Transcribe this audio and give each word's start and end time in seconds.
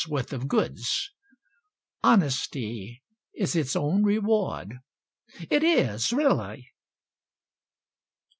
worth 0.09 0.33
of 0.33 0.47
goods. 0.47 1.11
Honesty 2.01 3.03
is 3.35 3.55
its 3.55 3.75
own 3.75 4.01
reward 4.03 4.79
It 5.47 5.61
is 5.63 6.11
really. 6.11 6.71